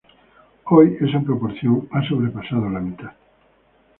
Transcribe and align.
Hoy 0.63 0.97
esa 0.99 1.19
proporción 1.19 1.87
ha 1.91 2.01
sobrepasado 2.09 2.67
la 2.71 2.79
mitad. 2.79 3.11